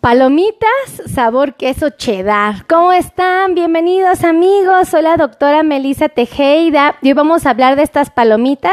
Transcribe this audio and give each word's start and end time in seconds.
Palomitas, 0.00 1.02
sabor 1.12 1.56
queso 1.56 1.90
cheddar. 1.90 2.66
¿Cómo 2.66 2.90
están? 2.90 3.54
Bienvenidos 3.54 4.24
amigos. 4.24 4.88
Soy 4.88 5.02
la 5.02 5.18
doctora 5.18 5.62
Melissa 5.62 6.08
Tejeda 6.08 6.96
y 7.02 7.08
hoy 7.08 7.12
vamos 7.12 7.44
a 7.44 7.50
hablar 7.50 7.76
de 7.76 7.82
estas 7.82 8.08
palomitas 8.08 8.72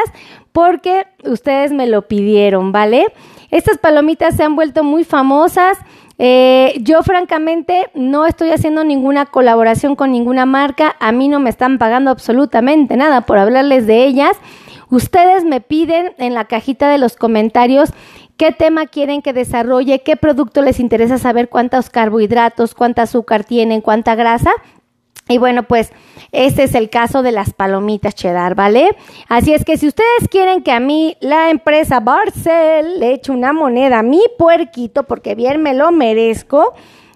porque 0.53 1.05
ustedes 1.25 1.73
me 1.73 1.85
lo 1.85 2.03
pidieron, 2.03 2.71
¿vale? 2.71 3.07
Estas 3.51 3.77
palomitas 3.77 4.37
se 4.37 4.43
han 4.43 4.55
vuelto 4.55 4.85
muy 4.85 5.03
famosas. 5.03 5.77
Eh, 6.17 6.75
yo 6.79 7.03
francamente 7.03 7.89
no 7.93 8.25
estoy 8.25 8.51
haciendo 8.51 8.85
ninguna 8.85 9.25
colaboración 9.25 9.97
con 9.97 10.13
ninguna 10.13 10.45
marca. 10.45 10.95
A 11.01 11.11
mí 11.11 11.27
no 11.27 11.41
me 11.41 11.49
están 11.49 11.77
pagando 11.77 12.09
absolutamente 12.09 12.95
nada 12.95 13.25
por 13.25 13.37
hablarles 13.37 13.85
de 13.85 14.05
ellas. 14.05 14.37
Ustedes 14.89 15.43
me 15.43 15.59
piden 15.59 16.13
en 16.17 16.33
la 16.33 16.45
cajita 16.45 16.87
de 16.87 16.97
los 16.97 17.17
comentarios 17.17 17.89
qué 18.37 18.51
tema 18.51 18.85
quieren 18.85 19.21
que 19.21 19.33
desarrolle, 19.33 20.03
qué 20.03 20.15
producto 20.15 20.61
les 20.61 20.79
interesa 20.79 21.17
saber 21.17 21.49
cuántos 21.49 21.89
carbohidratos, 21.89 22.75
cuánta 22.75 23.03
azúcar 23.03 23.43
tienen, 23.43 23.81
cuánta 23.81 24.15
grasa. 24.15 24.51
Y 25.29 25.39
bueno, 25.39 25.63
pues 25.63 25.91
este 26.31 26.63
es 26.63 26.75
el 26.75 26.89
caso 26.89 27.21
de 27.21 27.33
las 27.33 27.53
palomitas 27.53 28.15
cheddar, 28.15 28.55
¿vale? 28.55 28.95
Así 29.27 29.53
es 29.53 29.65
que 29.65 29.77
si 29.77 29.87
ustedes 29.87 30.29
quieren 30.29 30.63
que 30.63 30.71
a 30.71 30.79
mí 30.79 31.17
la 31.19 31.49
empresa 31.49 31.99
Barcel 31.99 32.99
le 32.99 33.13
eche 33.13 33.33
una 33.33 33.51
moneda 33.51 33.99
a 33.99 34.03
mi 34.03 34.21
puerquito, 34.37 35.03
porque 35.03 35.35
bien 35.35 35.61
me 35.61 35.73
lo 35.73 35.91
merezco, 35.91 36.73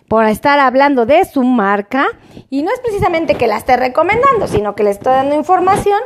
por 0.10 0.26
estar 0.26 0.60
hablando 0.60 1.06
de 1.06 1.24
su 1.24 1.44
marca, 1.44 2.08
y 2.50 2.64
no 2.64 2.72
es 2.72 2.82
precisamente 2.82 3.36
que 3.36 3.48
la 3.48 3.56
esté 3.56 3.78
recomendando, 3.78 4.48
sino 4.48 4.76
que 4.76 4.84
le 4.84 4.90
estoy 4.90 5.14
dando 5.14 5.36
información, 5.36 6.02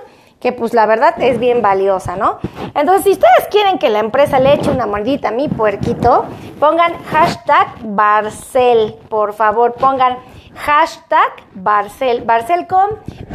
que 0.46 0.52
pues 0.52 0.76
la 0.76 0.86
verdad 0.86 1.20
es 1.24 1.40
bien 1.40 1.64
valiosa, 1.64 2.18
¿no? 2.18 2.38
Entonces, 2.76 3.04
si 3.06 3.12
ustedes 3.14 3.48
quieren 3.50 3.80
que 3.80 3.90
la 3.90 3.98
empresa 3.98 4.40
le 4.40 4.54
eche 4.54 4.70
una 4.70 4.86
mordita 4.86 5.30
a 5.30 5.32
mi 5.32 5.48
puerquito, 5.48 6.26
pongan 6.60 6.94
hashtag 7.06 7.68
Barcel, 7.82 8.94
por 9.10 9.34
favor, 9.34 9.74
pongan 9.74 10.20
hashtag 10.54 11.32
Barcel, 11.56 12.22
Barcel 12.26 12.68
con 12.68 12.92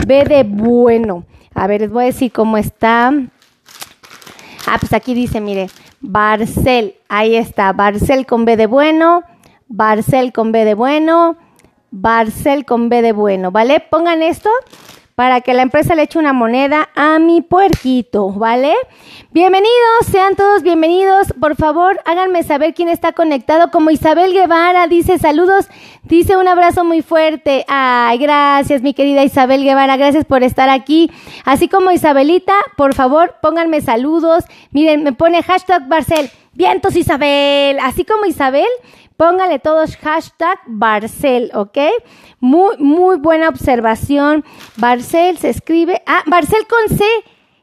B 0.07 0.23
de 0.23 0.45
bueno. 0.45 1.25
A 1.53 1.67
ver, 1.67 1.81
les 1.81 1.91
voy 1.91 2.05
a 2.05 2.07
decir 2.07 2.31
cómo 2.31 2.57
está. 2.57 3.13
Ah, 4.69 4.77
pues 4.79 4.93
aquí 4.93 5.13
dice, 5.13 5.41
mire, 5.41 5.69
Barcel, 6.01 6.95
ahí 7.09 7.35
está, 7.35 7.73
Barcel 7.73 8.25
con 8.25 8.45
B 8.45 8.57
de 8.57 8.69
bueno, 8.69 9.25
Barcel 9.67 10.33
con 10.33 10.53
B 10.53 10.65
de 10.65 10.75
bueno, 10.75 11.37
Barcel 11.91 12.65
con 12.65 12.89
B 12.89 13.03
de 13.03 13.11
bueno, 13.11 13.51
¿vale? 13.51 13.81
Pongan 13.81 14.23
esto 14.23 14.49
para 15.21 15.43
que 15.43 15.53
la 15.53 15.61
empresa 15.61 15.95
le 15.95 16.05
eche 16.05 16.19
una 16.19 16.33
moneda 16.33 16.89
a 16.97 17.19
mi 17.19 17.43
puerquito, 17.43 18.31
¿vale? 18.31 18.73
Bienvenidos, 19.33 20.07
sean 20.11 20.35
todos 20.35 20.63
bienvenidos. 20.63 21.35
Por 21.39 21.57
favor, 21.57 22.01
háganme 22.07 22.43
saber 22.43 22.73
quién 22.73 22.89
está 22.89 23.13
conectado. 23.13 23.71
Como 23.71 23.91
Isabel 23.91 24.33
Guevara 24.33 24.87
dice 24.87 25.19
saludos, 25.19 25.69
dice 26.05 26.39
un 26.39 26.49
abrazo 26.49 26.85
muy 26.85 27.03
fuerte. 27.03 27.67
Ay, 27.69 28.17
gracias, 28.17 28.81
mi 28.81 28.95
querida 28.95 29.23
Isabel 29.23 29.63
Guevara, 29.63 29.99
gracias 29.99 30.25
por 30.25 30.43
estar 30.43 30.71
aquí. 30.71 31.11
Así 31.45 31.69
como 31.69 31.91
Isabelita, 31.91 32.55
por 32.79 32.95
favor, 32.95 33.35
pónganme 33.43 33.83
saludos. 33.83 34.45
Miren, 34.71 35.03
me 35.03 35.13
pone 35.13 35.43
hashtag 35.43 35.87
Barcel. 35.87 36.31
Vientos 36.53 36.97
Isabel, 36.97 37.79
así 37.81 38.05
como 38.05 38.27
Isabel, 38.27 38.67
Póngale 39.21 39.59
todos 39.59 39.99
hashtag 39.99 40.59
Barcel, 40.65 41.51
¿ok? 41.53 41.77
Muy, 42.39 42.79
muy 42.79 43.19
buena 43.19 43.51
observación. 43.51 44.47
Barcel 44.79 45.37
se 45.37 45.51
escribe. 45.51 46.01
Ah, 46.07 46.23
Barcel 46.25 46.67
con 46.67 46.97
C. 46.97 47.05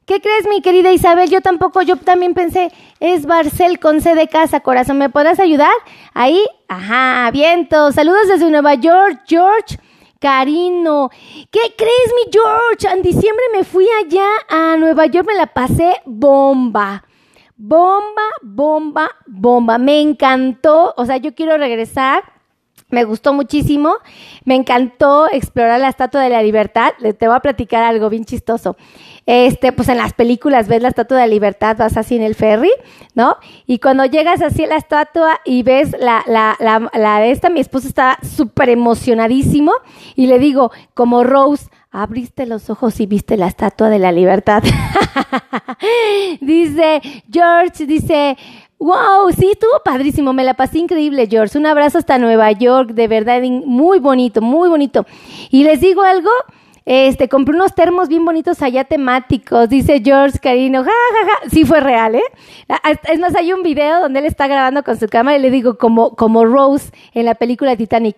¿Qué 0.05 0.21
crees, 0.21 0.47
mi 0.47 0.61
querida 0.61 0.91
Isabel? 0.91 1.31
Yo 1.31 1.41
tampoco, 1.41 1.81
yo 1.81 1.97
también 1.97 2.35
pensé, 2.35 2.71
es 2.99 3.25
Barcel 3.25 3.79
con 3.79 4.01
C 4.01 4.13
de 4.13 4.27
casa, 4.27 4.59
corazón. 4.59 4.99
¿Me 4.99 5.09
podrás 5.09 5.39
ayudar? 5.39 5.73
Ahí, 6.13 6.45
ajá, 6.67 7.31
viento. 7.31 7.91
Saludos 7.91 8.27
desde 8.27 8.51
Nueva 8.51 8.75
York, 8.75 9.23
George. 9.25 9.79
Carino, 10.19 11.09
¿qué 11.49 11.73
crees, 11.75 12.13
mi 12.17 12.31
George? 12.31 12.87
En 12.87 13.01
diciembre 13.01 13.45
me 13.51 13.63
fui 13.63 13.87
allá 14.05 14.27
a 14.47 14.77
Nueva 14.77 15.07
York, 15.07 15.25
me 15.25 15.33
la 15.33 15.47
pasé 15.47 15.95
bomba. 16.05 17.03
Bomba, 17.57 18.21
bomba, 18.41 19.09
bomba. 19.25 19.77
Me 19.77 19.99
encantó. 19.99 20.93
O 20.95 21.05
sea, 21.05 21.17
yo 21.17 21.33
quiero 21.33 21.57
regresar. 21.57 22.23
Me 22.89 23.03
gustó 23.03 23.33
muchísimo. 23.33 23.95
Me 24.45 24.55
encantó 24.55 25.27
explorar 25.31 25.79
la 25.79 25.89
Estatua 25.89 26.21
de 26.21 26.29
la 26.29 26.41
Libertad. 26.43 26.93
Te 27.17 27.27
voy 27.27 27.35
a 27.35 27.41
platicar 27.41 27.83
algo 27.83 28.09
bien 28.09 28.25
chistoso. 28.25 28.77
Este, 29.25 29.73
pues 29.73 29.89
en 29.89 29.97
las 29.97 30.13
películas 30.13 30.69
ves 30.69 30.81
la 30.81 30.87
Estatua 30.87 31.17
de 31.17 31.23
la 31.23 31.33
Libertad, 31.33 31.75
vas 31.77 31.97
así 31.97 32.15
en 32.15 32.21
el 32.21 32.33
ferry, 32.33 32.71
¿no? 33.13 33.35
Y 33.65 33.79
cuando 33.79 34.05
llegas 34.05 34.41
así 34.41 34.63
a 34.63 34.67
la 34.67 34.77
estatua 34.77 35.41
y 35.43 35.63
ves 35.63 35.93
la, 35.99 36.23
la, 36.27 36.55
la, 36.59 36.89
la 36.93 37.19
de 37.19 37.31
esta, 37.31 37.49
mi 37.49 37.59
esposo 37.59 37.89
está 37.89 38.19
súper 38.23 38.69
emocionadísimo 38.69 39.73
y 40.15 40.27
le 40.27 40.39
digo, 40.39 40.71
como 40.93 41.25
Rose, 41.25 41.67
abriste 41.91 42.45
los 42.45 42.69
ojos 42.69 43.01
y 43.01 43.05
viste 43.05 43.35
la 43.35 43.47
Estatua 43.47 43.89
de 43.89 43.99
la 43.99 44.13
Libertad. 44.13 44.63
dice 46.41 47.01
George, 47.31 47.85
dice, 47.85 48.37
wow, 48.79 49.29
sí, 49.37 49.49
estuvo 49.51 49.81
padrísimo, 49.83 50.33
me 50.33 50.43
la 50.43 50.53
pasé 50.53 50.79
increíble, 50.79 51.27
George. 51.29 51.57
Un 51.57 51.65
abrazo 51.65 51.97
hasta 51.97 52.17
Nueva 52.17 52.51
York, 52.51 52.91
de 52.91 53.07
verdad, 53.07 53.41
muy 53.41 53.99
bonito, 53.99 54.41
muy 54.41 54.69
bonito. 54.69 55.05
Y 55.49 55.63
les 55.63 55.81
digo 55.81 56.03
algo, 56.03 56.29
este, 56.85 57.27
compré 57.27 57.53
unos 57.53 57.75
termos 57.75 58.07
bien 58.07 58.23
bonitos 58.23 58.61
allá 58.61 58.85
temáticos, 58.85 59.67
dice 59.67 60.01
George 60.01 60.39
Carino, 60.39 60.85
ja, 60.85 60.89
ja, 60.89 61.27
ja. 61.27 61.49
Sí 61.49 61.65
fue 61.65 61.81
real, 61.81 62.15
¿eh? 62.15 62.23
Es 63.11 63.19
más, 63.19 63.35
hay 63.35 63.51
un 63.51 63.61
video 63.61 63.99
donde 63.99 64.19
él 64.19 64.25
está 64.25 64.47
grabando 64.47 64.83
con 64.83 64.97
su 64.97 65.07
cámara 65.07 65.37
y 65.37 65.41
le 65.41 65.51
digo, 65.51 65.77
como, 65.77 66.15
como 66.15 66.45
Rose 66.45 66.91
en 67.13 67.25
la 67.25 67.35
película 67.35 67.75
Titanic. 67.75 68.15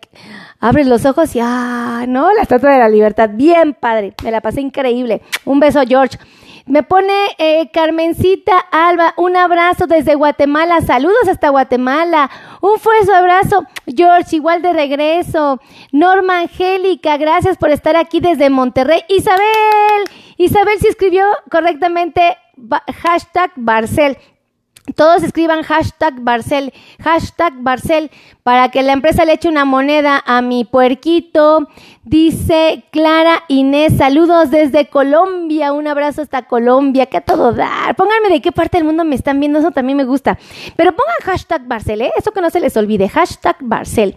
Abre 0.59 0.86
los 0.86 1.06
ojos 1.06 1.36
y, 1.36 1.40
ah, 1.41 2.06
no, 2.08 2.31
la 2.31 2.44
estatua 2.44 2.74
de 2.74 2.78
la 2.78 2.90
libertad. 2.90 3.31
Bien 3.34 3.74
padre, 3.74 4.14
me 4.24 4.30
la 4.30 4.40
pasé 4.40 4.62
increíble. 4.62 5.24
Un 5.46 5.59
beso, 5.59 5.81
George. 5.88 6.20
Me 6.66 6.84
pone 6.84 7.14
eh, 7.38 7.70
Carmencita 7.72 8.58
Alba, 8.72 9.14
un 9.18 9.36
abrazo 9.36 9.88
desde 9.88 10.16
Guatemala, 10.16 10.81
saludos 10.81 11.28
hasta 11.28 11.50
Guatemala, 11.50 12.30
un 12.62 12.80
fuerte 12.80 13.14
abrazo, 13.14 13.66
George, 13.88 14.36
igual 14.36 14.62
de 14.62 14.74
regreso, 14.74 15.59
Norma 15.92 16.40
Angélica, 16.40 17.18
gracias 17.18 17.58
por 17.58 17.72
estar 17.72 17.96
aquí 17.96 18.20
desde 18.20 18.50
Monterrey, 18.50 19.02
Isabel, 19.08 20.03
Isabel 20.38 20.80
se 20.80 20.90
escribió 20.90 21.25
correctamente 21.50 22.38
hashtag 23.02 23.52
Barcel, 23.56 24.18
todos 24.95 25.23
escriban 25.23 25.63
hashtag 25.63 26.22
Barcel, 26.22 26.73
hashtag 27.01 27.53
Barcel, 27.57 28.11
para 28.44 28.69
que 28.69 28.83
la 28.83 28.94
empresa 28.94 29.25
le 29.25 29.33
eche 29.33 29.47
una 29.47 29.66
moneda 29.66 30.23
a 30.25 30.41
mi 30.41 30.66
puerquito. 30.66 31.67
Dice 32.03 32.85
Clara 32.91 33.44
Inés, 33.49 33.97
saludos 33.97 34.49
desde 34.49 34.88
Colombia, 34.88 35.73
un 35.73 35.88
abrazo 35.88 36.23
hasta 36.23 36.47
Colombia, 36.47 37.05
que 37.05 37.17
a 37.17 37.22
todo 37.22 37.53
dar. 37.53 37.95
Pónganme 37.95 38.29
de 38.29 38.41
qué 38.41 38.51
parte 38.51 38.78
del 38.78 38.85
mundo 38.85 39.03
me 39.03 39.13
están 39.13 39.39
viendo, 39.39 39.59
eso 39.59 39.69
también 39.69 39.97
me 39.97 40.05
gusta. 40.05 40.39
Pero 40.75 40.95
pongan 40.95 41.16
hashtag 41.23 41.67
Barcel, 41.67 42.01
¿eh? 42.01 42.11
eso 42.17 42.31
que 42.31 42.41
no 42.41 42.49
se 42.49 42.59
les 42.59 42.75
olvide, 42.78 43.07
hashtag 43.09 43.57
Barcel. 43.59 44.16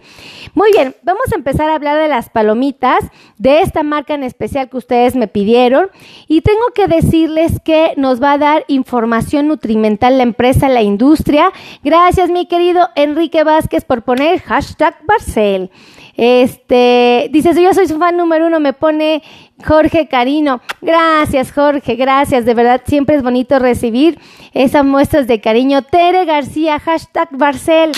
Muy 0.55 0.71
bien, 0.71 0.95
vamos 1.03 1.31
a 1.31 1.35
empezar 1.35 1.69
a 1.69 1.75
hablar 1.75 1.99
de 1.99 2.07
las 2.07 2.29
palomitas, 2.29 3.03
de 3.37 3.61
esta 3.61 3.83
marca 3.83 4.15
en 4.15 4.23
especial 4.23 4.69
que 4.69 4.77
ustedes 4.77 5.15
me 5.15 5.27
pidieron. 5.27 5.89
Y 6.27 6.41
tengo 6.41 6.65
que 6.73 6.87
decirles 6.87 7.59
que 7.63 7.93
nos 7.97 8.21
va 8.21 8.33
a 8.33 8.37
dar 8.39 8.65
información 8.67 9.47
nutrimental 9.47 10.17
la 10.17 10.23
empresa, 10.23 10.62
la 10.69 10.81
industria. 10.81 11.51
Gracias, 11.83 12.29
mi 12.29 12.45
querido 12.45 12.89
Enrique 12.95 13.43
Vázquez, 13.43 13.85
por 13.85 14.03
poner 14.03 14.41
hashtag 14.41 14.95
Barcel. 15.05 15.71
Este, 16.15 17.29
dices, 17.31 17.57
yo 17.59 17.73
soy 17.73 17.87
su 17.87 17.97
fan 17.97 18.17
número 18.17 18.47
uno, 18.47 18.59
me 18.59 18.73
pone 18.73 19.23
Jorge 19.65 20.07
Carino. 20.07 20.61
Gracias, 20.81 21.51
Jorge, 21.51 21.95
gracias. 21.95 22.45
De 22.45 22.53
verdad, 22.53 22.81
siempre 22.85 23.15
es 23.15 23.23
bonito 23.23 23.57
recibir 23.59 24.19
esas 24.53 24.85
muestras 24.85 25.27
de 25.27 25.41
cariño. 25.41 25.81
Tere 25.81 26.25
García, 26.25 26.79
hashtag 26.79 27.29
Barcel. 27.31 27.91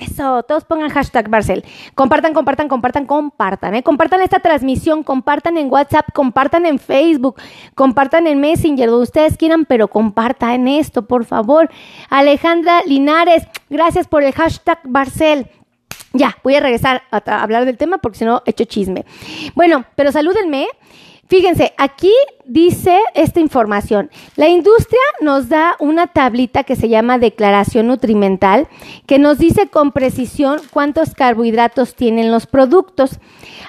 Eso, 0.00 0.42
todos 0.44 0.64
pongan 0.64 0.88
hashtag 0.88 1.28
Barcel. 1.28 1.62
Compartan, 1.94 2.32
compartan, 2.32 2.68
compartan, 2.68 3.04
compartan. 3.04 3.74
¿eh? 3.74 3.82
Compartan 3.82 4.22
esta 4.22 4.40
transmisión, 4.40 5.02
compartan 5.02 5.58
en 5.58 5.70
WhatsApp, 5.70 6.06
compartan 6.14 6.64
en 6.64 6.78
Facebook, 6.78 7.36
compartan 7.74 8.26
en 8.26 8.40
Messenger, 8.40 8.88
donde 8.88 9.02
ustedes 9.02 9.36
quieran, 9.36 9.66
pero 9.66 9.88
compartan 9.88 10.68
esto, 10.68 11.06
por 11.06 11.26
favor. 11.26 11.68
Alejandra 12.08 12.80
Linares, 12.86 13.46
gracias 13.68 14.08
por 14.08 14.22
el 14.22 14.32
hashtag 14.32 14.80
Barcel. 14.84 15.46
Ya, 16.14 16.36
voy 16.42 16.54
a 16.54 16.60
regresar 16.60 17.02
a, 17.10 17.18
hablar 17.42 17.66
del 17.66 17.76
tema 17.76 17.98
porque 17.98 18.18
si 18.18 18.24
no, 18.24 18.42
hecho 18.46 18.64
chisme. 18.64 19.04
Bueno, 19.54 19.84
pero 19.96 20.10
salúdenme. 20.12 20.66
Fíjense, 21.30 21.72
aquí 21.78 22.12
dice 22.44 22.98
esta 23.14 23.38
información. 23.38 24.10
La 24.34 24.48
industria 24.48 24.98
nos 25.20 25.48
da 25.48 25.76
una 25.78 26.08
tablita 26.08 26.64
que 26.64 26.74
se 26.74 26.88
llama 26.88 27.18
declaración 27.20 27.86
nutrimental, 27.86 28.66
que 29.06 29.20
nos 29.20 29.38
dice 29.38 29.68
con 29.68 29.92
precisión 29.92 30.60
cuántos 30.72 31.14
carbohidratos 31.14 31.94
tienen 31.94 32.32
los 32.32 32.48
productos. 32.48 33.20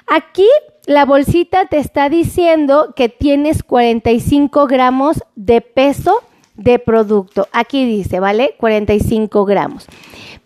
Aquí 0.08 0.48
la 0.88 1.06
bolsita 1.06 1.68
te 1.68 1.78
está 1.78 2.10
diciendo 2.10 2.94
que 2.96 3.10
tienes 3.10 3.62
45 3.62 4.66
gramos 4.66 5.24
de 5.36 5.62
peso 5.62 6.24
de 6.64 6.80
producto. 6.80 7.48
Aquí 7.52 7.86
dice, 7.86 8.20
¿vale? 8.20 8.56
45 8.58 9.46
gramos. 9.46 9.88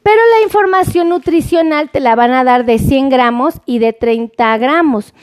Pero 0.03 0.21
la 0.37 0.43
información 0.43 1.09
nutricional 1.09 1.89
te 1.89 1.99
la 1.99 2.15
van 2.15 2.31
a 2.31 2.43
dar 2.43 2.65
de 2.65 2.77
100 2.77 3.09
gramos 3.09 3.55
y 3.65 3.79
de 3.79 3.91
30 3.91 4.57
gramos. 4.57 5.13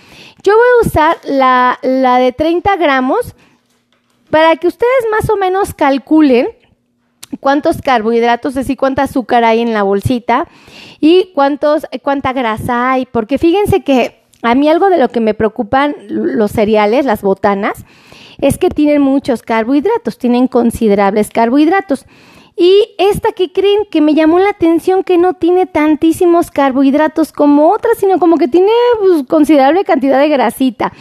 Yo 0.43 0.55
voy 0.55 0.67
a 0.77 0.89
usar 0.89 1.17
la, 1.25 1.79
la 1.83 2.19
de 2.19 2.33
30 2.33 2.77
gramos 2.77 3.35
para 4.31 4.57
que 4.57 4.67
ustedes 4.67 5.07
más 5.11 5.31
o 5.31 5.37
menos 5.37 5.75
calculen 5.75 6.49
cuántos 7.41 7.81
carbohidratos, 7.81 8.51
es 8.51 8.55
decir, 8.57 8.77
cuánta 8.77 9.03
azúcar 9.03 9.45
hay 9.45 9.61
en 9.61 9.73
la 9.73 9.83
bolsita 9.83 10.49
y 11.01 11.31
cuántos, 11.35 11.87
cuánta 12.03 12.33
grasa 12.33 12.93
hay. 12.93 13.07
Porque 13.07 13.39
fíjense 13.39 13.83
que 13.83 14.22
a 14.43 14.55
mí 14.55 14.69
algo 14.69 14.91
de 14.91 14.99
lo 14.99 15.09
que 15.09 15.21
me 15.21 15.35
preocupan 15.35 15.95
los 16.09 16.53
cereales, 16.53 17.07
las 17.07 17.23
botanas, 17.23 17.85
es 18.39 18.59
que 18.59 18.71
tienen 18.71 19.01
muchos 19.01 19.43
carbohidratos, 19.43 20.19
tienen 20.19 20.49
considerables 20.49 21.31
carbohidratos. 21.31 22.07
Y 22.55 22.95
esta 22.99 23.33
que 23.33 23.51
creen 23.51 23.87
que 23.91 24.03
me 24.03 24.15
llamó 24.15 24.39
la 24.39 24.51
atención 24.51 25.05
que 25.05 25.17
no 25.17 25.35
tiene 25.35 25.65
tantísimos 25.65 26.51
carbohidratos 26.51 27.33
como 27.33 27.71
otras, 27.71 27.97
sino 27.99 28.19
como 28.19 28.37
que 28.37 28.47
tiene 28.47 28.71
pues, 29.01 29.25
considerable 29.27 29.85
cantidad 29.85 30.19
de 30.21 30.29
grasita. 30.29 30.93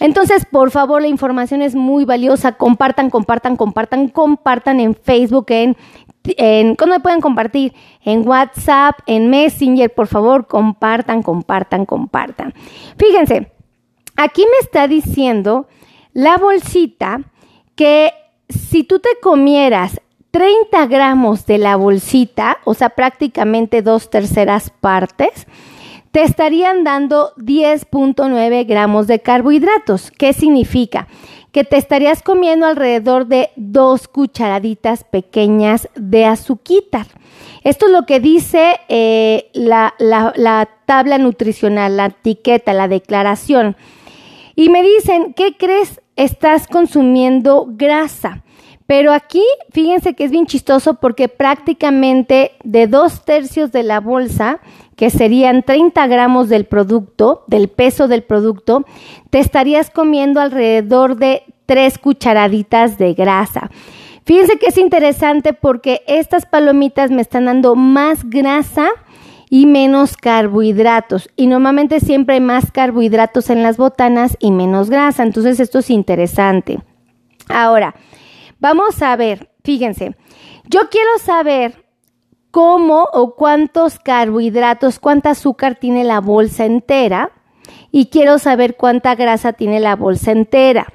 Entonces, 0.00 0.46
por 0.50 0.70
favor, 0.70 1.02
la 1.02 1.08
información 1.08 1.60
es 1.62 1.74
muy 1.74 2.04
valiosa. 2.04 2.52
Compartan, 2.52 3.10
compartan, 3.10 3.56
compartan, 3.56 4.08
compartan 4.08 4.80
en 4.80 4.94
Facebook, 4.94 5.46
en, 5.50 5.76
en 6.24 6.74
¿cómo 6.76 6.94
me 6.94 7.00
pueden 7.00 7.20
compartir? 7.20 7.74
En 8.02 8.26
WhatsApp, 8.26 8.98
en 9.06 9.30
Messenger, 9.30 9.92
por 9.92 10.06
favor, 10.06 10.46
compartan, 10.46 11.22
compartan, 11.22 11.86
compartan. 11.86 12.54
Fíjense, 12.96 13.52
aquí 14.16 14.42
me 14.42 14.58
está 14.60 14.88
diciendo 14.88 15.68
la 16.12 16.38
bolsita 16.38 17.20
que 17.74 18.12
si 18.48 18.84
tú 18.84 19.00
te 19.00 19.10
comieras 19.20 20.00
30 20.30 20.86
gramos 20.86 21.46
de 21.46 21.58
la 21.58 21.76
bolsita, 21.76 22.58
o 22.64 22.74
sea, 22.74 22.90
prácticamente 22.90 23.82
dos 23.82 24.10
terceras 24.10 24.70
partes, 24.70 25.46
te 26.10 26.22
estarían 26.22 26.84
dando 26.84 27.34
10.9 27.36 28.66
gramos 28.66 29.06
de 29.06 29.20
carbohidratos. 29.20 30.10
¿Qué 30.10 30.32
significa? 30.32 31.08
Que 31.54 31.64
te 31.64 31.78
estarías 31.78 32.20
comiendo 32.20 32.66
alrededor 32.66 33.28
de 33.28 33.50
dos 33.54 34.08
cucharaditas 34.08 35.04
pequeñas 35.04 35.88
de 35.94 36.26
azuquitar. 36.26 37.06
Esto 37.62 37.86
es 37.86 37.92
lo 37.92 38.04
que 38.06 38.18
dice 38.18 38.80
eh, 38.88 39.50
la, 39.54 39.94
la 39.98 40.68
tabla 40.84 41.16
nutricional, 41.16 41.96
la 41.96 42.06
etiqueta, 42.06 42.72
la 42.72 42.88
declaración. 42.88 43.76
Y 44.56 44.68
me 44.68 44.82
dicen, 44.82 45.32
¿qué 45.32 45.56
crees? 45.56 46.00
Estás 46.16 46.66
consumiendo 46.66 47.66
grasa. 47.68 48.42
Pero 48.86 49.12
aquí, 49.12 49.42
fíjense 49.70 50.14
que 50.14 50.24
es 50.24 50.30
bien 50.30 50.46
chistoso 50.46 50.94
porque 50.94 51.28
prácticamente 51.28 52.52
de 52.64 52.86
dos 52.86 53.24
tercios 53.24 53.72
de 53.72 53.82
la 53.82 54.00
bolsa, 54.00 54.60
que 54.96 55.10
serían 55.10 55.62
30 55.62 56.06
gramos 56.06 56.48
del 56.48 56.64
producto, 56.64 57.44
del 57.46 57.68
peso 57.68 58.08
del 58.08 58.22
producto, 58.22 58.84
te 59.30 59.38
estarías 59.38 59.90
comiendo 59.90 60.40
alrededor 60.40 61.16
de 61.16 61.42
tres 61.66 61.98
cucharaditas 61.98 62.98
de 62.98 63.14
grasa. 63.14 63.70
Fíjense 64.24 64.58
que 64.58 64.66
es 64.66 64.78
interesante 64.78 65.52
porque 65.52 66.02
estas 66.06 66.46
palomitas 66.46 67.10
me 67.10 67.22
están 67.22 67.44
dando 67.44 67.74
más 67.74 68.28
grasa 68.28 68.88
y 69.50 69.66
menos 69.66 70.16
carbohidratos. 70.16 71.28
Y 71.36 71.46
normalmente 71.46 72.00
siempre 72.00 72.36
hay 72.36 72.40
más 72.40 72.70
carbohidratos 72.70 73.50
en 73.50 73.62
las 73.62 73.76
botanas 73.76 74.36
y 74.40 74.50
menos 74.50 74.88
grasa. 74.88 75.22
Entonces 75.22 75.60
esto 75.60 75.80
es 75.80 75.90
interesante. 75.90 76.80
Ahora, 77.48 77.94
Vamos 78.64 79.02
a 79.02 79.14
ver, 79.14 79.50
fíjense, 79.62 80.16
yo 80.64 80.88
quiero 80.90 81.18
saber 81.18 81.83
cómo 82.54 83.08
o 83.12 83.34
cuántos 83.34 83.98
carbohidratos, 83.98 85.00
cuánta 85.00 85.30
azúcar 85.30 85.74
tiene 85.74 86.04
la 86.04 86.20
bolsa 86.20 86.64
entera 86.64 87.32
y 87.90 88.06
quiero 88.06 88.38
saber 88.38 88.76
cuánta 88.76 89.16
grasa 89.16 89.54
tiene 89.54 89.80
la 89.80 89.96
bolsa 89.96 90.30
entera. 90.30 90.86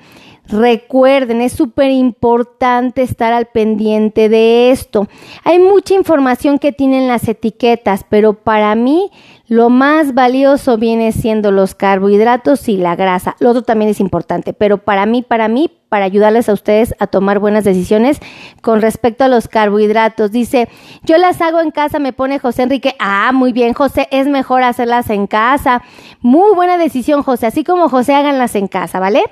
Recuerden, 0.47 1.41
es 1.41 1.51
súper 1.51 1.91
importante 1.91 3.01
estar 3.01 3.33
al 3.33 3.47
pendiente 3.47 4.29
de 4.29 4.71
esto. 4.71 5.09
Hay 5.43 5.59
mucha 5.59 5.95
información 5.95 6.59
que 6.59 6.71
tienen 6.71 7.09
las 7.09 7.27
etiquetas, 7.27 8.05
pero 8.07 8.35
para 8.35 8.73
mí 8.75 9.11
lo 9.49 9.71
más 9.71 10.13
valioso 10.13 10.77
viene 10.77 11.11
siendo 11.11 11.51
los 11.51 11.73
carbohidratos 11.73 12.69
y 12.69 12.77
la 12.77 12.95
grasa. 12.95 13.35
Lo 13.39 13.49
otro 13.49 13.63
también 13.63 13.89
es 13.89 13.99
importante, 13.99 14.53
pero 14.53 14.77
para 14.77 15.07
mí, 15.07 15.23
para 15.23 15.47
mí, 15.47 15.71
para 15.89 16.05
ayudarles 16.05 16.47
a 16.49 16.53
ustedes 16.53 16.93
a 16.99 17.07
tomar 17.07 17.39
buenas 17.39 17.63
decisiones 17.63 18.19
con 18.61 18.79
respecto 18.79 19.23
a 19.23 19.27
los 19.27 19.47
carbohidratos. 19.47 20.31
Dice, 20.31 20.69
yo 21.03 21.17
las 21.17 21.41
hago 21.41 21.61
en 21.61 21.71
casa, 21.71 21.97
me 21.97 22.13
pone 22.13 22.37
José 22.37 22.61
Enrique. 22.61 22.95
Ah, 22.99 23.31
muy 23.33 23.51
bien, 23.51 23.73
José, 23.73 24.07
es 24.11 24.27
mejor 24.27 24.61
hacerlas 24.61 25.09
en 25.09 25.25
casa. 25.25 25.81
Muy 26.21 26.53
buena 26.53 26.77
decisión, 26.77 27.23
José. 27.23 27.47
Así 27.47 27.63
como 27.63 27.89
José, 27.89 28.13
háganlas 28.13 28.53
en 28.53 28.67
casa, 28.67 28.99
¿vale? 28.99 29.23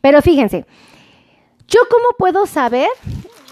Pero 0.00 0.20
fíjense, 0.20 0.66
¿yo 1.68 1.80
cómo 1.88 2.08
puedo 2.18 2.46
saber 2.46 2.88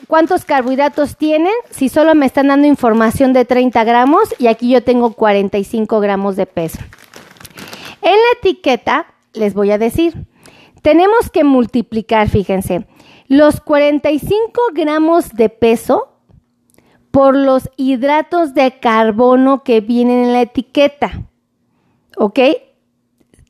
cuántos 0.09 0.45
carbohidratos 0.45 1.17
tienen 1.17 1.53
si 1.71 1.89
solo 1.89 2.17
me 2.17 2.27
están 2.27 2.49
dando 2.49 2.67
información 2.67 3.33
de 3.33 3.45
30 3.45 3.85
gramos 3.85 4.35
y 4.39 4.49
aquí 4.49 4.71
yo 4.71 4.83
tengo 4.83 5.13
45 5.13 6.01
gramos 6.01 6.35
de 6.35 6.47
peso? 6.47 6.79
En 8.03 8.13
la 8.13 8.39
etiqueta 8.41 9.07
les 9.35 9.55
voy 9.55 9.71
a 9.71 9.79
decir, 9.79 10.27
tenemos 10.83 11.31
que 11.31 11.45
multiplicar, 11.45 12.29
fíjense, 12.29 12.89
los 13.29 13.61
45 13.61 14.61
gramos 14.73 15.33
de 15.35 15.49
peso 15.49 16.09
por 17.13 17.37
los 17.37 17.71
hidratos 17.77 18.55
de 18.55 18.81
carbono 18.81 19.63
que 19.63 19.81
vienen 19.81 20.25
en 20.25 20.33
la 20.33 20.41
etiqueta. 20.43 21.29
¿Ok? 22.17 22.41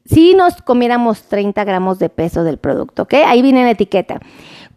si 0.08 0.34
nos 0.34 0.62
comiéramos 0.62 1.24
30 1.24 1.64
gramos 1.64 1.98
de 1.98 2.08
peso 2.08 2.42
del 2.42 2.58
producto, 2.58 3.02
¿ok? 3.02 3.14
Ahí 3.26 3.42
viene 3.42 3.64
la 3.64 3.72
etiqueta. 3.72 4.20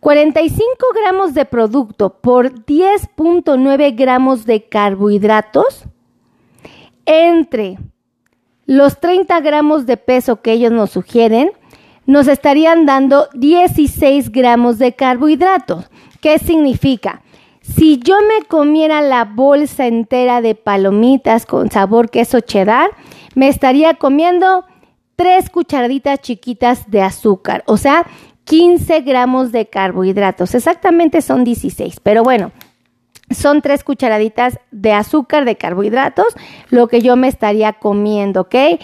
45 0.01 0.87
gramos 0.95 1.35
de 1.35 1.45
producto 1.45 2.09
por 2.21 2.65
10.9 2.65 3.95
gramos 3.95 4.45
de 4.45 4.63
carbohidratos 4.63 5.85
entre 7.05 7.77
los 8.65 8.99
30 8.99 9.39
gramos 9.41 9.85
de 9.85 9.97
peso 9.97 10.41
que 10.41 10.53
ellos 10.53 10.71
nos 10.71 10.89
sugieren, 10.89 11.51
nos 12.07 12.27
estarían 12.27 12.87
dando 12.87 13.29
16 13.35 14.31
gramos 14.31 14.79
de 14.79 14.93
carbohidratos. 14.93 15.91
¿Qué 16.19 16.39
significa? 16.39 17.21
Si 17.61 17.99
yo 17.99 18.15
me 18.21 18.45
comiera 18.47 19.03
la 19.03 19.25
bolsa 19.25 19.85
entera 19.85 20.41
de 20.41 20.55
palomitas 20.55 21.45
con 21.45 21.69
sabor 21.69 22.09
queso 22.09 22.39
cheddar, 22.39 22.89
me 23.35 23.49
estaría 23.49 23.93
comiendo 23.93 24.65
tres 25.15 25.51
cucharaditas 25.51 26.19
chiquitas 26.21 26.89
de 26.89 27.03
azúcar, 27.03 27.63
o 27.67 27.77
sea, 27.77 28.07
15 28.51 28.99
gramos 29.03 29.53
de 29.53 29.67
carbohidratos. 29.67 30.55
Exactamente 30.55 31.21
son 31.21 31.45
16, 31.45 32.01
pero 32.03 32.21
bueno, 32.21 32.51
son 33.29 33.61
tres 33.61 33.85
cucharaditas 33.85 34.59
de 34.71 34.91
azúcar, 34.91 35.45
de 35.45 35.55
carbohidratos, 35.55 36.25
lo 36.69 36.89
que 36.89 37.01
yo 37.01 37.15
me 37.15 37.29
estaría 37.29 37.71
comiendo, 37.71 38.41
¿ok? 38.41 38.53
Eh, 38.55 38.79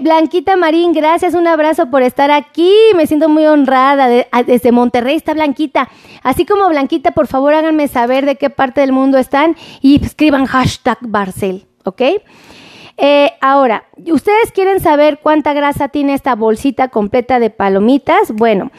Blanquita 0.00 0.56
Marín, 0.56 0.94
gracias, 0.94 1.34
un 1.34 1.46
abrazo 1.46 1.90
por 1.90 2.00
estar 2.00 2.30
aquí, 2.30 2.72
me 2.96 3.06
siento 3.06 3.28
muy 3.28 3.44
honrada, 3.44 4.08
desde 4.46 4.72
Monterrey 4.72 5.16
está 5.16 5.34
Blanquita, 5.34 5.90
así 6.22 6.46
como 6.46 6.66
Blanquita, 6.70 7.10
por 7.10 7.26
favor 7.26 7.52
háganme 7.52 7.88
saber 7.88 8.24
de 8.24 8.36
qué 8.36 8.48
parte 8.48 8.80
del 8.80 8.92
mundo 8.92 9.18
están 9.18 9.56
y 9.82 10.02
escriban 10.02 10.46
hashtag 10.46 10.96
Barcel, 11.02 11.66
¿ok? 11.84 12.00
Eh, 12.96 13.32
ahora, 13.42 13.84
¿ustedes 14.10 14.52
quieren 14.52 14.80
saber 14.80 15.18
cuánta 15.22 15.52
grasa 15.52 15.88
tiene 15.88 16.14
esta 16.14 16.34
bolsita 16.34 16.88
completa 16.88 17.40
de 17.40 17.50
palomitas? 17.50 18.32
Bueno, 18.32 18.70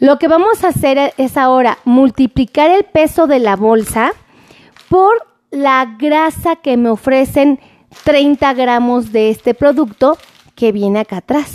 lo 0.00 0.18
que 0.18 0.28
vamos 0.28 0.64
a 0.64 0.68
hacer 0.68 1.12
es 1.18 1.36
ahora 1.36 1.78
multiplicar 1.84 2.70
el 2.70 2.84
peso 2.84 3.26
de 3.26 3.38
la 3.38 3.54
bolsa 3.54 4.12
por 4.88 5.12
la 5.50 5.96
grasa 5.98 6.56
que 6.56 6.76
me 6.76 6.88
ofrecen 6.88 7.60
30 8.04 8.54
gramos 8.54 9.12
de 9.12 9.30
este 9.30 9.54
producto 9.54 10.16
que 10.54 10.72
viene 10.72 11.00
acá 11.00 11.18
atrás. 11.18 11.52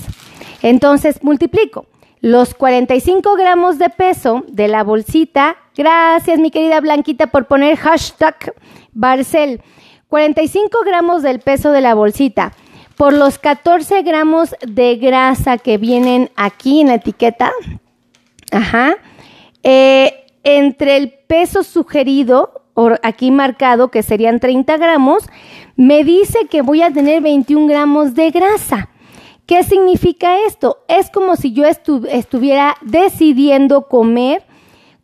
Entonces, 0.61 1.23
multiplico 1.23 1.87
los 2.21 2.53
45 2.55 3.35
gramos 3.35 3.77
de 3.77 3.89
peso 3.89 4.43
de 4.47 4.67
la 4.67 4.83
bolsita. 4.83 5.57
Gracias, 5.75 6.39
mi 6.39 6.49
querida 6.49 6.79
Blanquita, 6.81 7.27
por 7.27 7.45
poner 7.45 7.77
hashtag 7.77 8.53
Barcel 8.93 9.61
45 10.07 10.79
gramos 10.85 11.23
del 11.23 11.39
peso 11.39 11.71
de 11.71 11.81
la 11.81 11.93
bolsita 11.93 12.53
por 12.95 13.13
los 13.13 13.37
14 13.39 14.03
gramos 14.03 14.55
de 14.65 14.95
grasa 14.95 15.57
que 15.57 15.77
vienen 15.77 16.31
aquí 16.35 16.81
en 16.81 16.87
la 16.87 16.95
etiqueta, 16.95 17.51
ajá, 18.55 18.97
eh, 19.63 20.25
entre 20.43 20.97
el 20.97 21.11
peso 21.11 21.63
sugerido, 21.63 22.61
aquí 23.03 23.31
marcado, 23.31 23.89
que 23.89 24.03
serían 24.03 24.39
30 24.39 24.77
gramos, 24.77 25.23
me 25.75 26.03
dice 26.03 26.47
que 26.49 26.61
voy 26.61 26.81
a 26.81 26.91
tener 26.91 27.21
21 27.21 27.67
gramos 27.67 28.13
de 28.15 28.31
grasa. 28.31 28.89
¿Qué 29.45 29.63
significa 29.63 30.39
esto? 30.47 30.79
Es 30.87 31.09
como 31.09 31.35
si 31.35 31.53
yo 31.53 31.65
estuviera 31.65 32.75
decidiendo 32.81 33.87
comer 33.87 34.43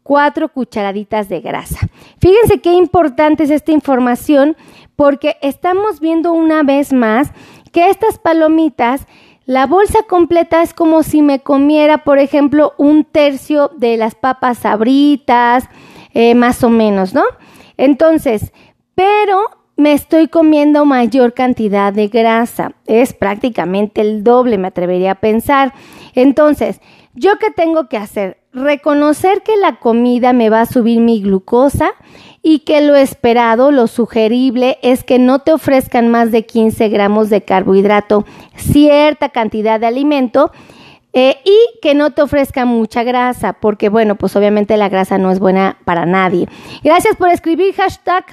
cuatro 0.03 0.49
cucharaditas 0.49 1.29
de 1.29 1.41
grasa. 1.41 1.79
Fíjense 2.19 2.59
qué 2.59 2.73
importante 2.73 3.43
es 3.43 3.51
esta 3.51 3.71
información 3.71 4.57
porque 4.95 5.37
estamos 5.41 5.99
viendo 5.99 6.33
una 6.33 6.63
vez 6.63 6.91
más 6.91 7.31
que 7.71 7.89
estas 7.89 8.19
palomitas, 8.19 9.07
la 9.45 9.65
bolsa 9.65 10.03
completa 10.03 10.61
es 10.61 10.73
como 10.73 11.03
si 11.03 11.21
me 11.21 11.39
comiera, 11.39 11.99
por 11.99 12.19
ejemplo, 12.19 12.73
un 12.77 13.03
tercio 13.03 13.71
de 13.75 13.97
las 13.97 14.15
papas 14.15 14.59
sabritas, 14.59 15.65
eh, 16.13 16.35
más 16.35 16.63
o 16.63 16.69
menos, 16.69 17.13
¿no? 17.13 17.23
Entonces, 17.77 18.53
pero 18.93 19.41
me 19.77 19.93
estoy 19.93 20.27
comiendo 20.27 20.85
mayor 20.85 21.33
cantidad 21.33 21.91
de 21.91 22.07
grasa. 22.07 22.73
Es 22.85 23.13
prácticamente 23.13 24.01
el 24.01 24.23
doble, 24.23 24.57
me 24.57 24.67
atrevería 24.67 25.11
a 25.11 25.15
pensar. 25.15 25.73
Entonces, 26.13 26.79
¿yo 27.15 27.37
qué 27.39 27.49
tengo 27.49 27.89
que 27.89 27.97
hacer? 27.97 28.40
Reconocer 28.53 29.43
que 29.43 29.55
la 29.55 29.77
comida 29.77 30.33
me 30.33 30.49
va 30.49 30.61
a 30.61 30.65
subir 30.65 30.99
mi 30.99 31.21
glucosa 31.21 31.93
y 32.43 32.59
que 32.59 32.81
lo 32.81 32.95
esperado, 32.95 33.71
lo 33.71 33.87
sugerible 33.87 34.77
es 34.81 35.03
que 35.03 35.19
no 35.19 35.39
te 35.39 35.53
ofrezcan 35.53 36.09
más 36.09 36.31
de 36.31 36.45
15 36.45 36.89
gramos 36.89 37.29
de 37.29 37.43
carbohidrato, 37.43 38.25
cierta 38.55 39.29
cantidad 39.29 39.79
de 39.79 39.87
alimento 39.87 40.51
eh, 41.13 41.37
y 41.45 41.79
que 41.81 41.93
no 41.93 42.11
te 42.11 42.21
ofrezcan 42.21 42.67
mucha 42.67 43.03
grasa, 43.03 43.53
porque 43.53 43.89
bueno, 43.89 44.15
pues 44.15 44.35
obviamente 44.35 44.75
la 44.77 44.89
grasa 44.89 45.17
no 45.17 45.31
es 45.31 45.39
buena 45.39 45.77
para 45.85 46.05
nadie. 46.05 46.47
Gracias 46.83 47.15
por 47.15 47.29
escribir 47.29 47.73
hashtag 47.75 48.25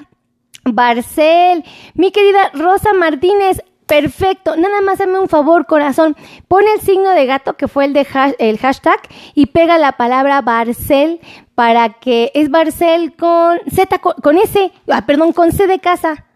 Barcel. 0.65 1.65
Mi 1.95 2.11
querida 2.11 2.51
Rosa 2.55 2.93
Martínez, 2.93 3.63
Perfecto, 3.89 4.55
nada 4.55 4.83
más 4.83 4.99
dame 4.99 5.19
un 5.19 5.31
favor, 5.31 5.65
corazón. 5.65 6.15
Pon 6.47 6.63
el 6.75 6.83
signo 6.83 7.13
de 7.13 7.25
gato 7.25 7.55
que 7.55 7.69
fue 7.69 7.87
el 7.87 7.95
de 7.95 8.07
el 8.39 8.59
hashtag 8.59 9.01
y 9.35 9.47
pega 9.47 9.79
la 9.79 9.93
palabra 9.93 10.43
Barcel 10.43 11.21
para 11.55 11.95
que 11.95 12.31
es 12.35 12.51
Barcel 12.51 13.17
con 13.17 13.59
Z 13.75 13.99
con, 13.99 14.37
S, 14.37 14.73
ah, 14.91 15.07
perdón, 15.07 15.33
con 15.33 15.53
C 15.53 15.67
de 15.67 15.79
casa. 15.79 16.27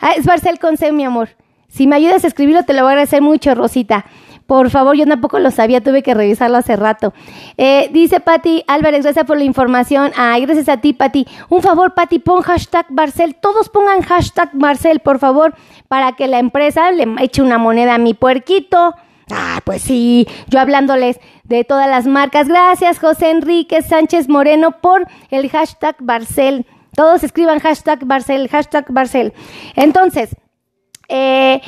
Ah, 0.00 0.12
es 0.12 0.24
Barcel 0.24 0.58
con 0.58 0.78
C, 0.78 0.90
mi 0.90 1.04
amor. 1.04 1.28
Si 1.68 1.86
me 1.86 1.96
ayudas 1.96 2.24
a 2.24 2.28
escribirlo, 2.28 2.64
te 2.64 2.72
lo 2.72 2.80
voy 2.80 2.88
a 2.88 2.92
agradecer 2.92 3.20
mucho, 3.20 3.54
Rosita. 3.54 4.06
Por 4.46 4.70
favor, 4.70 4.96
yo 4.96 5.06
tampoco 5.06 5.38
lo 5.40 5.50
sabía, 5.50 5.80
tuve 5.80 6.02
que 6.02 6.14
revisarlo 6.14 6.56
hace 6.56 6.76
rato. 6.76 7.12
Eh, 7.56 7.88
dice 7.92 8.20
Patti 8.20 8.62
Álvarez, 8.68 9.02
gracias 9.02 9.26
por 9.26 9.36
la 9.36 9.44
información. 9.44 10.12
Ay, 10.16 10.46
gracias 10.46 10.68
a 10.68 10.76
ti, 10.76 10.92
Patti. 10.92 11.26
Un 11.48 11.62
favor, 11.62 11.94
Patti, 11.94 12.20
pon 12.20 12.42
hashtag 12.42 12.86
Barcel. 12.90 13.34
Todos 13.34 13.68
pongan 13.68 14.02
hashtag 14.02 14.50
Barcel, 14.52 15.00
por 15.00 15.18
favor, 15.18 15.54
para 15.88 16.12
que 16.12 16.28
la 16.28 16.38
empresa 16.38 16.92
le 16.92 17.06
eche 17.20 17.42
una 17.42 17.58
moneda 17.58 17.94
a 17.94 17.98
mi 17.98 18.14
puerquito. 18.14 18.94
Ah, 19.32 19.60
pues 19.64 19.82
sí, 19.82 20.28
yo 20.46 20.60
hablándoles 20.60 21.18
de 21.42 21.64
todas 21.64 21.88
las 21.88 22.06
marcas. 22.06 22.46
Gracias, 22.46 23.00
José 23.00 23.30
Enrique 23.30 23.82
Sánchez 23.82 24.28
Moreno, 24.28 24.80
por 24.80 25.08
el 25.30 25.50
hashtag 25.50 25.96
Barcel. 25.98 26.66
Todos 26.94 27.24
escriban 27.24 27.58
hashtag 27.58 28.04
Barcel, 28.04 28.48
hashtag 28.48 28.86
Barcel. 28.90 29.32
Entonces, 29.74 30.36
eh, 31.08 31.60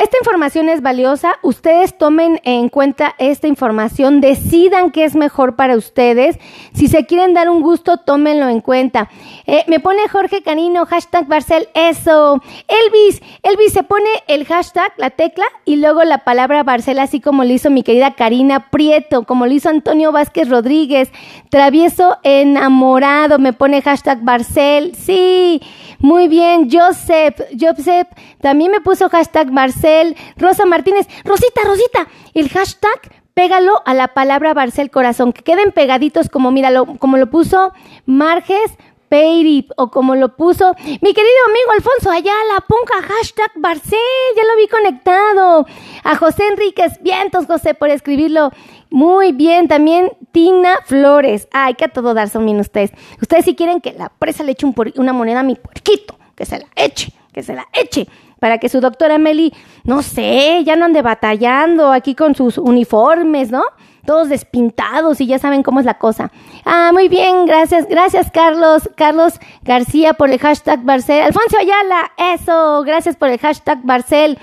esta 0.00 0.16
información 0.16 0.70
es 0.70 0.80
valiosa. 0.80 1.38
Ustedes 1.42 1.98
tomen 1.98 2.40
en 2.44 2.70
cuenta 2.70 3.14
esta 3.18 3.48
información, 3.48 4.22
decidan 4.22 4.92
qué 4.92 5.04
es 5.04 5.14
mejor 5.14 5.56
para 5.56 5.76
ustedes. 5.76 6.38
Si 6.72 6.88
se 6.88 7.04
quieren 7.04 7.34
dar 7.34 7.50
un 7.50 7.60
gusto, 7.60 7.98
tómenlo 7.98 8.48
en 8.48 8.62
cuenta. 8.62 9.10
Eh, 9.46 9.62
me 9.66 9.78
pone 9.78 10.08
Jorge 10.08 10.42
Canino, 10.42 10.86
hashtag 10.86 11.26
Barcel, 11.26 11.68
eso. 11.74 12.40
Elvis, 12.66 13.20
Elvis 13.42 13.74
se 13.74 13.82
pone 13.82 14.08
el 14.26 14.46
hashtag, 14.46 14.90
la 14.96 15.10
tecla, 15.10 15.44
y 15.66 15.76
luego 15.76 16.02
la 16.04 16.24
palabra 16.24 16.62
Barcel, 16.62 16.98
así 16.98 17.20
como 17.20 17.44
lo 17.44 17.52
hizo 17.52 17.68
mi 17.68 17.82
querida 17.82 18.14
Karina 18.14 18.70
Prieto, 18.70 19.24
como 19.24 19.44
lo 19.44 19.52
hizo 19.52 19.68
Antonio 19.68 20.12
Vázquez 20.12 20.48
Rodríguez. 20.48 21.10
Travieso 21.50 22.16
enamorado, 22.22 23.38
me 23.38 23.52
pone 23.52 23.82
hashtag 23.82 24.22
Barcel, 24.22 24.94
sí. 24.94 25.60
Muy 26.00 26.28
bien, 26.28 26.70
Joseph, 26.70 27.42
Joseph 27.60 28.08
también 28.40 28.70
me 28.70 28.80
puso 28.80 29.10
hashtag 29.10 29.50
Barcel, 29.50 30.16
Rosa 30.36 30.64
Martínez, 30.64 31.06
Rosita, 31.24 31.60
Rosita, 31.62 32.08
el 32.32 32.48
hashtag 32.48 32.98
pégalo 33.34 33.82
a 33.84 33.92
la 33.92 34.08
palabra 34.08 34.54
Barcel 34.54 34.90
Corazón, 34.90 35.34
que 35.34 35.42
queden 35.42 35.72
pegaditos 35.72 36.30
como, 36.30 36.52
míralo, 36.52 36.86
como 36.98 37.18
lo 37.18 37.28
puso 37.28 37.74
Marges 38.06 38.78
Peiri, 39.10 39.66
o 39.76 39.90
como 39.90 40.14
lo 40.14 40.36
puso 40.36 40.72
mi 40.78 41.12
querido 41.12 41.40
amigo 41.48 41.72
Alfonso 41.74 42.10
Ayala, 42.12 42.64
ponga 42.68 43.08
hashtag 43.08 43.50
Barcel, 43.56 43.98
ya 44.36 44.44
lo 44.44 44.56
vi 44.56 44.68
conectado. 44.68 45.66
A 46.04 46.16
José 46.16 46.44
Enríquez, 46.46 47.02
vientos 47.02 47.46
José 47.46 47.74
por 47.74 47.90
escribirlo. 47.90 48.52
Muy 48.88 49.32
bien, 49.32 49.66
también 49.66 50.12
Tina 50.30 50.78
Flores. 50.84 51.48
Ay, 51.52 51.74
que 51.74 51.86
a 51.86 51.88
todo 51.88 52.14
dar 52.14 52.28
son 52.28 52.46
bien 52.46 52.60
ustedes. 52.60 52.92
Ustedes 53.20 53.46
si 53.46 53.56
quieren 53.56 53.80
que 53.80 53.92
la 53.94 54.10
presa 54.10 54.44
le 54.44 54.52
eche 54.52 54.64
una 54.94 55.12
moneda 55.12 55.40
a 55.40 55.42
mi 55.42 55.56
puerquito, 55.56 56.16
que 56.36 56.46
se 56.46 56.60
la 56.60 56.66
eche, 56.76 57.12
que 57.32 57.42
se 57.42 57.54
la 57.54 57.66
eche 57.72 58.06
para 58.38 58.58
que 58.58 58.68
su 58.68 58.80
doctora 58.80 59.18
Meli, 59.18 59.52
no 59.84 60.02
sé, 60.02 60.62
ya 60.64 60.74
no 60.74 60.86
ande 60.86 61.02
batallando 61.02 61.92
aquí 61.92 62.14
con 62.14 62.34
sus 62.34 62.58
uniformes, 62.58 63.50
¿no? 63.50 63.62
Todos 64.04 64.28
despintados 64.28 65.20
y 65.20 65.26
ya 65.26 65.38
saben 65.38 65.62
cómo 65.62 65.80
es 65.80 65.86
la 65.86 65.98
cosa. 65.98 66.30
Ah, 66.64 66.90
muy 66.92 67.08
bien, 67.08 67.46
gracias, 67.46 67.86
gracias 67.88 68.30
Carlos, 68.30 68.88
Carlos 68.96 69.34
García 69.62 70.14
por 70.14 70.30
el 70.30 70.38
hashtag 70.38 70.82
Barcel. 70.82 71.22
Alfonso 71.22 71.58
Ayala, 71.58 72.12
eso, 72.34 72.82
gracias 72.84 73.16
por 73.16 73.28
el 73.28 73.38
hashtag 73.38 73.80
Barcel. 73.82 74.38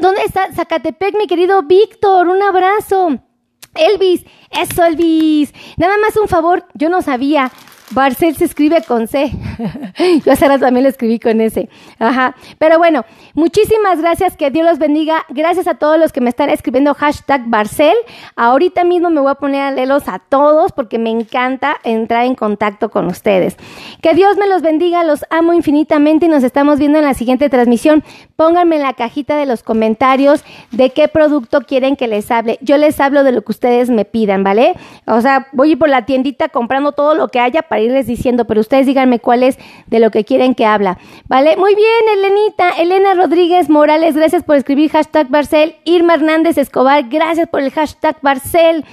¿Dónde 0.00 0.22
está 0.24 0.52
Zacatepec, 0.52 1.16
mi 1.16 1.26
querido 1.26 1.62
Víctor? 1.62 2.28
Un 2.28 2.42
abrazo. 2.42 3.18
Elvis, 3.74 4.24
eso 4.50 4.84
Elvis. 4.84 5.52
Nada 5.76 5.94
más 5.98 6.16
un 6.16 6.28
favor, 6.28 6.66
yo 6.74 6.88
no 6.88 7.02
sabía. 7.02 7.50
Barcel 7.92 8.36
se 8.36 8.44
escribe 8.44 8.82
con 8.82 9.08
C. 9.08 9.32
Yo 10.24 10.32
hace 10.32 10.48
rato 10.48 10.64
también 10.64 10.84
lo 10.84 10.90
escribí 10.90 11.18
con 11.18 11.40
S. 11.40 11.68
Ajá. 11.98 12.34
Pero 12.58 12.78
bueno, 12.78 13.04
muchísimas 13.34 14.00
gracias. 14.00 14.36
Que 14.36 14.50
Dios 14.50 14.66
los 14.66 14.78
bendiga. 14.78 15.24
Gracias 15.28 15.66
a 15.66 15.74
todos 15.74 15.98
los 15.98 16.12
que 16.12 16.20
me 16.20 16.30
están 16.30 16.50
escribiendo 16.50 16.94
hashtag 16.94 17.42
Barcel. 17.46 17.94
Ahorita 18.36 18.84
mismo 18.84 19.10
me 19.10 19.20
voy 19.20 19.30
a 19.30 19.34
poner 19.34 19.62
a 19.62 19.70
leerlos 19.70 20.08
a 20.08 20.18
todos 20.18 20.72
porque 20.72 20.98
me 20.98 21.10
encanta 21.10 21.76
entrar 21.84 22.24
en 22.26 22.34
contacto 22.34 22.90
con 22.90 23.06
ustedes. 23.06 23.56
Que 24.00 24.14
Dios 24.14 24.36
me 24.36 24.46
los 24.46 24.62
bendiga. 24.62 25.04
Los 25.04 25.24
amo 25.30 25.52
infinitamente 25.52 26.26
y 26.26 26.28
nos 26.28 26.44
estamos 26.44 26.78
viendo 26.78 26.98
en 26.98 27.04
la 27.04 27.14
siguiente 27.14 27.48
transmisión. 27.48 28.02
Pónganme 28.36 28.76
en 28.76 28.82
la 28.82 28.94
cajita 28.94 29.36
de 29.36 29.46
los 29.46 29.62
comentarios 29.62 30.44
de 30.70 30.90
qué 30.90 31.08
producto 31.08 31.62
quieren 31.62 31.96
que 31.96 32.08
les 32.08 32.30
hable. 32.30 32.58
Yo 32.62 32.76
les 32.76 33.00
hablo 33.00 33.24
de 33.24 33.32
lo 33.32 33.42
que 33.42 33.52
ustedes 33.52 33.90
me 33.90 34.04
pidan, 34.04 34.44
¿vale? 34.44 34.74
O 35.06 35.20
sea, 35.20 35.48
voy 35.52 35.68
a 35.68 35.72
ir 35.72 35.78
por 35.78 35.88
la 35.88 36.06
tiendita 36.06 36.48
comprando 36.48 36.92
todo 36.92 37.14
lo 37.14 37.28
que 37.28 37.40
haya 37.40 37.62
para 37.62 37.82
irles 37.82 38.06
diciendo, 38.06 38.46
pero 38.46 38.60
ustedes 38.60 38.86
díganme 38.86 39.18
cuál 39.18 39.42
de 39.86 40.00
lo 40.00 40.10
que 40.10 40.24
quieren 40.24 40.54
que 40.54 40.66
habla. 40.66 40.98
¿Vale? 41.28 41.56
Muy 41.56 41.74
bien, 41.74 42.18
Elenita. 42.18 42.70
Elena 42.70 43.14
Rodríguez 43.14 43.68
Morales, 43.68 44.16
gracias 44.16 44.42
por 44.42 44.56
escribir 44.56 44.90
hashtag 44.90 45.28
Barcel. 45.28 45.76
Irma 45.84 46.14
Hernández 46.14 46.58
Escobar, 46.58 47.04
gracias 47.08 47.48
por 47.48 47.60
el 47.60 47.70
hashtag 47.70 48.16
Barcel. 48.22 48.84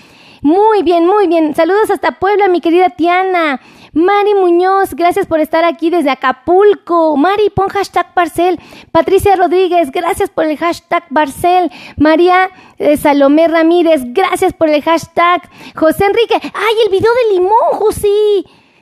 Muy 0.41 0.83
bien, 0.83 1.05
muy 1.05 1.27
bien. 1.27 1.55
Saludos 1.55 1.89
hasta 1.89 2.19
Puebla, 2.19 2.47
mi 2.47 2.61
querida 2.61 2.89
Tiana. 2.89 3.59
Mari 3.93 4.35
Muñoz, 4.35 4.93
gracias 4.93 5.25
por 5.25 5.39
estar 5.39 5.65
aquí 5.65 5.89
desde 5.89 6.11
Acapulco. 6.11 7.17
Mari, 7.17 7.49
pon 7.49 7.67
hashtag 7.69 8.13
Barcel. 8.13 8.59
Patricia 8.91 9.35
Rodríguez, 9.35 9.91
gracias 9.91 10.29
por 10.29 10.45
el 10.45 10.57
hashtag 10.57 11.03
Barcel. 11.09 11.71
María 11.97 12.49
eh, 12.77 12.95
Salomé 12.97 13.47
Ramírez, 13.47 14.01
gracias 14.13 14.53
por 14.53 14.69
el 14.69 14.83
hashtag. 14.83 15.41
José 15.75 16.05
Enrique, 16.05 16.35
ay, 16.35 16.75
el 16.85 16.91
video 16.91 17.11
de 17.11 17.33
limón, 17.33 17.71
José. 17.71 18.07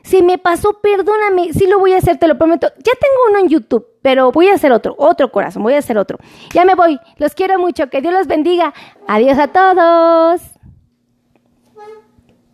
Si 0.06 0.22
me 0.22 0.38
pasó, 0.38 0.80
perdóname, 0.82 1.52
sí 1.52 1.66
lo 1.66 1.80
voy 1.80 1.94
a 1.94 1.98
hacer, 1.98 2.18
te 2.18 2.28
lo 2.28 2.38
prometo. 2.38 2.68
Ya 2.78 2.92
tengo 2.94 3.16
uno 3.30 3.40
en 3.40 3.50
YouTube, 3.50 3.88
pero 4.04 4.32
voy 4.32 4.50
a 4.50 4.54
hacer 4.54 4.72
otro, 4.72 4.94
otro 5.00 5.32
corazón, 5.32 5.64
voy 5.64 5.74
a 5.74 5.80
hacer 5.80 5.98
otro. 5.98 6.20
Ya 6.54 6.64
me 6.64 6.76
voy, 6.76 7.00
los 7.18 7.34
quiero 7.34 7.58
mucho, 7.58 7.90
que 7.90 8.02
Dios 8.02 8.14
los 8.14 8.28
bendiga. 8.28 8.72
Adiós 9.08 9.40
a 9.40 9.48
todos. 9.48 10.55